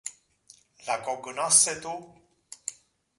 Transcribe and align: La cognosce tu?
La 0.87 0.95
cognosce 1.09 1.75
tu? 1.83 1.93